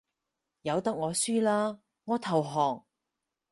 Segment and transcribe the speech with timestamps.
[0.63, 2.83] 由得我輸啦，我投降